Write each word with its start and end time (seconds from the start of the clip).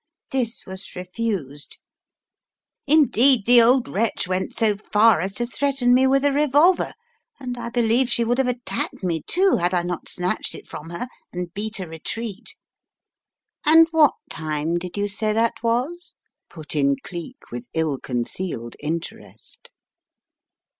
This 0.31 0.65
was 0.65 0.95
refused. 0.95 1.77
In 2.87 3.05
deed, 3.09 3.45
the 3.45 3.61
old 3.61 3.87
wretch 3.87 4.27
went 4.27 4.55
so 4.55 4.75
far 4.77 5.21
as 5.21 5.31
to 5.35 5.45
threaten 5.45 5.93
me 5.93 6.07
with 6.07 6.25
a 6.25 6.31
revolver, 6.31 6.93
and 7.39 7.55
I 7.55 7.69
believe 7.69 8.09
she 8.09 8.23
would 8.23 8.39
have 8.39 8.47
at 8.47 8.65
tacked 8.65 9.03
me, 9.03 9.21
too, 9.21 9.57
had 9.57 9.75
I 9.75 9.83
not 9.83 10.09
snatched 10.09 10.55
it 10.55 10.67
from 10.67 10.89
her, 10.89 11.05
and 11.31 11.53
beat 11.53 11.79
a 11.79 11.87
retreat." 11.87 12.55
"And 13.63 13.87
what 13.91 14.15
time 14.27 14.79
did 14.79 14.97
you 14.97 15.07
say 15.07 15.33
that 15.33 15.61
was?" 15.61 16.15
put 16.49 16.75
in 16.75 16.95
Cleek 17.03 17.51
with 17.51 17.67
ill 17.75 17.99
concealed 17.99 18.75
interest. 18.79 19.69